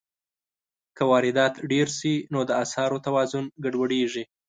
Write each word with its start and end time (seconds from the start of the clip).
که 0.95 1.03
واردات 1.11 1.53
ډېر 1.71 1.87
شي، 1.97 2.15
نو 2.33 2.39
د 2.49 2.51
اسعارو 2.63 3.03
توازن 3.05 3.45
ګډوډېږي. 3.63 4.23